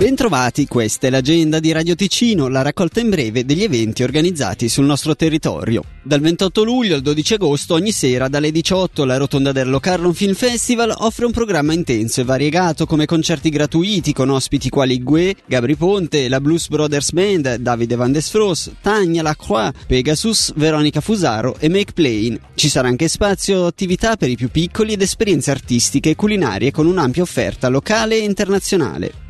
Bentrovati, 0.00 0.66
questa 0.66 1.08
è 1.08 1.10
l'agenda 1.10 1.60
di 1.60 1.72
Radio 1.72 1.94
Ticino, 1.94 2.48
la 2.48 2.62
raccolta 2.62 3.00
in 3.00 3.10
breve 3.10 3.44
degli 3.44 3.62
eventi 3.62 4.02
organizzati 4.02 4.66
sul 4.70 4.86
nostro 4.86 5.14
territorio. 5.14 5.84
Dal 6.02 6.22
28 6.22 6.64
luglio 6.64 6.94
al 6.94 7.02
12 7.02 7.34
agosto, 7.34 7.74
ogni 7.74 7.92
sera 7.92 8.28
dalle 8.28 8.50
18 8.50 9.04
la 9.04 9.18
Rotonda 9.18 9.52
del 9.52 9.68
Locarno 9.68 10.10
Film 10.14 10.32
Festival 10.32 10.94
offre 10.96 11.26
un 11.26 11.32
programma 11.32 11.74
intenso 11.74 12.22
e 12.22 12.24
variegato 12.24 12.86
come 12.86 13.04
concerti 13.04 13.50
gratuiti 13.50 14.14
con 14.14 14.30
ospiti 14.30 14.70
quali 14.70 15.02
Gue, 15.02 15.36
Gabri 15.44 15.76
Ponte, 15.76 16.30
la 16.30 16.40
Blues 16.40 16.68
Brothers 16.68 17.12
Band, 17.12 17.56
Davide 17.56 17.94
Van 17.94 18.10
Desfros, 18.10 18.70
Tania 18.80 19.20
Lacroix, 19.20 19.70
Pegasus, 19.86 20.54
Veronica 20.56 21.02
Fusaro 21.02 21.56
e 21.58 21.68
Make 21.68 21.92
Plain. 21.92 22.40
Ci 22.54 22.70
sarà 22.70 22.88
anche 22.88 23.06
spazio 23.06 23.66
attività 23.66 24.16
per 24.16 24.30
i 24.30 24.36
più 24.36 24.48
piccoli 24.48 24.94
ed 24.94 25.02
esperienze 25.02 25.50
artistiche 25.50 26.08
e 26.08 26.16
culinarie 26.16 26.70
con 26.70 26.86
un'ampia 26.86 27.20
offerta 27.20 27.68
locale 27.68 28.16
e 28.16 28.24
internazionale. 28.24 29.28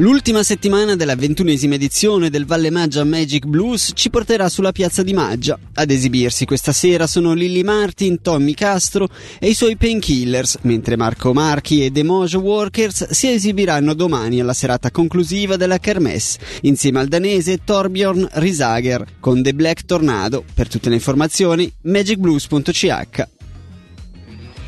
L'ultima 0.00 0.42
settimana 0.42 0.96
della 0.96 1.14
ventunesima 1.14 1.74
edizione 1.74 2.30
del 2.30 2.46
Valle 2.46 2.70
Maggia 2.70 3.04
Magic 3.04 3.44
Blues 3.44 3.90
ci 3.94 4.08
porterà 4.08 4.48
sulla 4.48 4.72
piazza 4.72 5.02
di 5.02 5.12
Maggia. 5.12 5.58
Ad 5.74 5.90
esibirsi 5.90 6.46
questa 6.46 6.72
sera 6.72 7.06
sono 7.06 7.34
Lily 7.34 7.62
Martin, 7.62 8.22
Tommy 8.22 8.54
Castro 8.54 9.10
e 9.38 9.50
i 9.50 9.54
suoi 9.54 9.76
Painkillers, 9.76 10.60
mentre 10.62 10.96
Marco 10.96 11.34
Marchi 11.34 11.84
e 11.84 11.92
The 11.92 12.02
Mojo 12.02 12.38
Workers 12.38 13.10
si 13.10 13.28
esibiranno 13.28 13.92
domani 13.92 14.40
alla 14.40 14.54
serata 14.54 14.90
conclusiva 14.90 15.56
della 15.56 15.76
Kermesse, 15.76 16.38
insieme 16.62 17.00
al 17.00 17.08
danese 17.08 17.60
Torbjorn 17.62 18.26
Risager 18.32 19.04
con 19.20 19.42
The 19.42 19.52
Black 19.52 19.84
Tornado. 19.84 20.42
Per 20.54 20.66
tutte 20.66 20.88
le 20.88 20.94
informazioni 20.94 21.70
magicblues.ch 21.82 23.39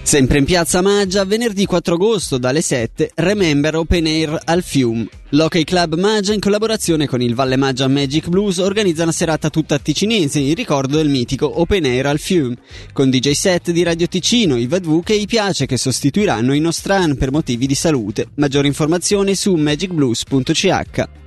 Sempre 0.04 0.38
in 0.38 0.44
piazza 0.44 0.82
Maggia, 0.82 1.24
venerdì 1.24 1.64
4 1.64 1.94
agosto 1.94 2.36
dalle 2.36 2.60
7, 2.60 3.12
Remember 3.14 3.76
Open 3.76 4.04
Air 4.04 4.38
al 4.44 4.62
Fiume. 4.62 5.08
L'Hockey 5.30 5.64
Club 5.64 5.94
Maggia, 5.94 6.34
in 6.34 6.40
collaborazione 6.40 7.06
con 7.06 7.22
il 7.22 7.34
Valle 7.34 7.56
Maggia 7.56 7.88
Magic 7.88 8.28
Blues, 8.28 8.58
organizza 8.58 9.04
una 9.04 9.12
serata 9.12 9.48
tutta 9.48 9.78
ticinese 9.78 10.40
in 10.40 10.54
ricordo 10.54 10.96
del 10.96 11.08
mitico 11.08 11.60
Open 11.60 11.86
Air 11.86 12.06
al 12.06 12.18
Fiume, 12.18 12.56
con 12.92 13.10
DJ 13.10 13.30
set 13.30 13.70
di 13.70 13.82
Radio 13.84 14.08
Ticino, 14.08 14.56
i 14.56 14.66
Vadvuk 14.66 15.10
e 15.10 15.14
i 15.14 15.26
Piace 15.26 15.66
che 15.66 15.78
sostituiranno 15.78 16.52
i 16.52 16.60
Nostran 16.60 17.16
per 17.16 17.30
motivi 17.30 17.66
di 17.66 17.76
salute. 17.76 18.26
Maggiori 18.34 18.66
informazioni 18.66 19.34
su 19.34 19.54
magicblues.ch. 19.54 21.21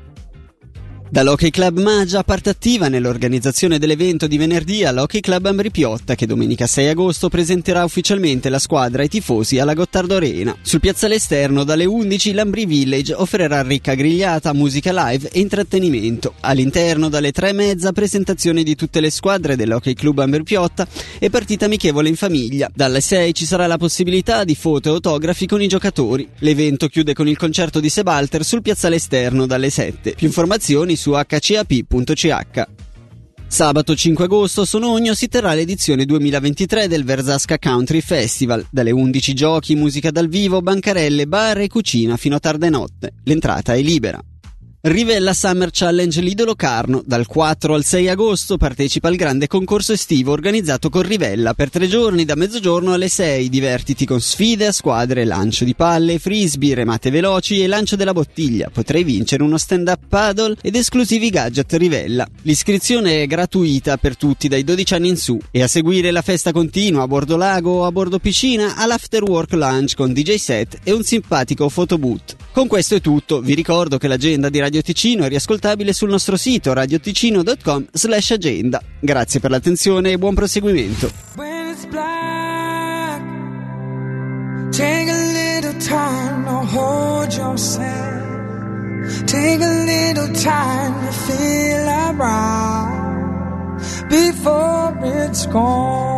Dall'Hockey 1.16 1.49
Club 1.49 1.80
Maggia 1.80 2.25
parte 2.25 2.49
attiva 2.49 2.89
nell'organizzazione 2.89 3.80
dell'evento 3.80 4.27
di 4.27 4.35
venerdì 4.35 4.83
all'Hockey 4.83 5.21
Club 5.21 5.45
Ambri 5.45 5.71
Piotta 5.71 6.13
che 6.13 6.25
domenica 6.25 6.67
6 6.67 6.89
agosto 6.89 7.30
presenterà 7.30 7.85
ufficialmente 7.85 8.49
la 8.49 8.59
squadra 8.59 9.02
ai 9.02 9.08
tifosi 9.08 9.58
alla 9.58 9.73
Gottardo 9.73 10.17
Arena. 10.17 10.53
Sul 10.61 10.81
piazzale 10.81 11.16
esterno 11.16 11.63
dalle 11.63 11.86
11 11.86 12.33
l'Ambri 12.33 12.66
Village 12.66 13.13
offrirà 13.13 13.61
ricca 13.61 13.93
grigliata, 13.93 14.52
musica 14.52 14.91
live 14.91 15.30
e 15.31 15.39
intrattenimento. 15.39 16.33
All'interno 16.41 17.08
dalle 17.08 17.31
3 17.31 17.47
e 17.47 17.53
mezza 17.53 17.93
presentazione 17.93 18.63
di 18.63 18.75
tutte 18.75 18.99
le 18.99 19.09
squadre 19.09 19.55
dell'Hockey 19.55 19.93
Club 19.93 20.19
Ambri 20.19 20.43
Piotta 20.43 20.86
e 21.17 21.30
partita 21.30 21.63
amichevole 21.63 22.09
in 22.09 22.17
famiglia. 22.17 22.69
Dalle 22.75 22.99
6 22.99 23.33
ci 23.33 23.45
sarà 23.45 23.67
la 23.67 23.77
possibilità 23.77 24.43
di 24.43 24.53
foto 24.55 24.89
e 24.89 24.91
autografi 24.91 25.47
con 25.47 25.61
i 25.61 25.69
giocatori. 25.69 26.27
L'evento 26.39 26.89
chiude 26.89 27.13
con 27.13 27.30
il 27.30 27.38
concerto 27.38 27.80
di 27.80 27.88
Sebalter 27.88 28.43
sul 28.43 28.61
piazzale 28.61 28.97
esterno 28.97 29.45
dalle 29.45 29.69
7. 29.69 30.16
Più 30.16 30.27
informazioni 30.27 31.03
su 31.05 31.05
hcap.ch. 31.14 32.67
Sabato 33.48 33.95
5 33.95 34.25
agosto 34.25 34.61
a 34.61 34.66
Sonogno 34.66 35.14
si 35.14 35.28
terrà 35.28 35.53
l'edizione 35.53 36.06
2023 36.06 36.88
del 36.88 37.06
Versasca 37.06 37.58
Country 37.58 38.02
Festival. 38.02 38.66
Dalle 38.70 38.92
11 38.92 39.33
giochi, 39.33 39.76
musica 39.76 40.11
dal 40.11 40.28
vivo, 40.28 40.61
bancarelle, 40.61 41.28
bar 41.28 41.59
e 41.59 41.67
cucina 41.67 42.17
fino 42.17 42.36
a 42.36 42.39
tarda 42.39 42.70
notte. 42.70 43.14
L'entrata 43.23 43.73
è 43.73 43.81
libera. 43.81 44.20
Rivella 44.86 45.33
Summer 45.33 45.69
Challenge 45.72 46.22
Lido 46.22 46.45
Locarno. 46.45 47.02
Dal 47.03 47.25
4 47.25 47.73
al 47.73 47.83
6 47.83 48.08
agosto 48.08 48.55
partecipa 48.55 49.08
al 49.08 49.16
grande 49.16 49.47
concorso 49.47 49.93
estivo 49.93 50.32
organizzato 50.32 50.89
con 50.89 51.02
Rivella 51.02 51.55
per 51.55 51.71
tre 51.71 51.87
giorni 51.87 52.23
da 52.23 52.36
mezzogiorno 52.36 52.93
alle 52.93 53.09
6. 53.09 53.49
Divertiti 53.49 54.05
con 54.05 54.21
sfide 54.21 54.67
a 54.67 54.71
squadre, 54.71 55.26
lancio 55.26 55.65
di 55.65 55.73
palle, 55.73 56.20
frisbee, 56.20 56.76
remate 56.76 57.09
veloci 57.09 57.64
e 57.64 57.67
lancio 57.67 57.95
della 57.95 58.14
bottiglia. 58.14 58.70
Potrai 58.71 59.04
vincere 59.04 59.42
uno 59.42 59.58
stand-up 59.58 60.02
paddle 60.08 60.55
ed 60.61 60.76
esclusivi 60.76 61.32
gadget 61.32 61.73
Rivella. 61.73 62.27
L'iscrizione 62.43 63.23
è 63.23 63.26
gratuita 63.26 63.98
per 63.98 64.15
tutti 64.15 64.48
dai 64.48 64.64
12 64.64 64.93
anni 64.93 65.09
in 65.09 65.17
su 65.17 65.36
e 65.49 65.64
a 65.64 65.67
seguire 65.67 66.11
la 66.11 66.21
festa 66.21 66.52
continua 66.52 67.02
a 67.02 67.08
bordo 67.08 67.38
lago 67.38 67.71
o 67.71 67.86
a 67.86 67.92
bordo 67.92 68.20
piscina 68.20 68.76
all'after 68.76 69.23
work 69.23 69.54
lunch 69.54 69.95
con 69.95 70.14
DJ 70.14 70.36
set 70.36 70.77
e 70.83 70.92
un 70.92 71.02
simpatico 71.02 71.70
photoboot. 71.70 72.45
Con 72.55 72.67
questo 72.67 72.95
è 72.95 73.02
tutto, 73.02 73.42
vi 73.42 73.54
ricordo 73.54 73.98
che 73.98 74.08
l'agenda 74.08 74.48
di 74.48 74.60
Radio 74.61 74.82
Ticino 74.82 75.26
è 75.26 75.27
riascoltabile 75.27 75.92
sul 75.92 76.08
nostro 76.08 76.38
sito 76.38 76.71
radioticino.com 76.71 77.88
slash 77.92 78.32
agenda. 78.32 78.82
Grazie 78.98 79.42
per 79.42 79.52
l'attenzione 79.52 80.11
e 80.11 80.17
buon 80.17 80.33
proseguimento. 80.33 81.11
Before 94.08 94.95
it's 95.04 95.45
gone. 95.48 96.14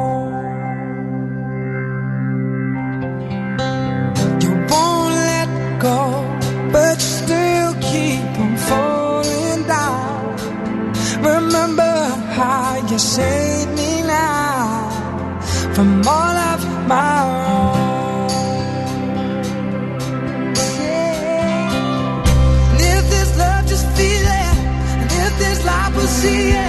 see 26.17 26.49
it. 26.49 26.66